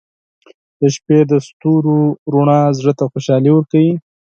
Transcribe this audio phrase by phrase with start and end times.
[0.79, 1.97] •د شپې د ستورو
[2.33, 3.93] رڼا زړه ته خوشحالي ورکوي.